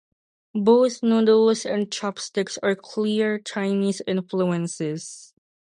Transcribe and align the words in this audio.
Both 0.55 1.03
noodles 1.03 1.63
and 1.63 1.91
chopsticks 1.91 2.57
are 2.63 2.73
clear 2.73 3.37
Chinese 3.37 4.01
influences. 4.07 5.31